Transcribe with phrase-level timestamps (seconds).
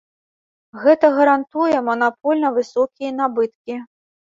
[0.85, 3.73] Гэта гарантуе манапольна высокія набыткі.